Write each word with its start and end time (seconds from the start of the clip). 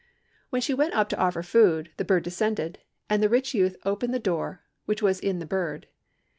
When 0.49 0.63
she 0.63 0.73
went 0.73 0.95
up 0.95 1.09
to 1.09 1.17
offer 1.19 1.43
food, 1.43 1.91
the 1.97 2.03
bird 2.03 2.23
descended, 2.23 2.79
and 3.07 3.21
the 3.21 3.29
rich 3.29 3.53
youth 3.53 3.75
opened 3.85 4.15
the 4.15 4.19
door 4.19 4.63
which 4.85 5.03
was 5.03 5.19
in 5.19 5.37
the 5.37 5.45
bird. 5.45 5.85